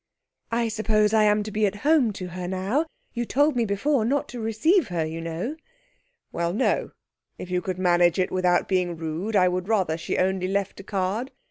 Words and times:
'I 0.51 0.69
suppose 0.69 1.13
I 1.13 1.25
am 1.25 1.43
to 1.43 1.51
be 1.51 1.67
at 1.67 1.75
home 1.85 2.11
to 2.13 2.29
her 2.29 2.47
now? 2.47 2.87
You 3.13 3.23
told 3.23 3.55
me 3.55 3.65
before 3.65 4.03
not 4.03 4.27
to 4.29 4.39
receive 4.39 4.87
her, 4.87 5.05
you 5.05 5.21
know.' 5.21 5.55
'Well, 6.31 6.53
no; 6.53 6.93
if 7.37 7.51
you 7.51 7.61
could 7.61 7.77
manage 7.77 8.17
it 8.17 8.31
without 8.31 8.67
being 8.67 8.97
rude, 8.97 9.35
I 9.35 9.47
would 9.47 9.67
rather 9.67 9.99
she 9.99 10.17
only 10.17 10.47
left 10.47 10.79
a 10.79 10.83
card. 10.83 11.29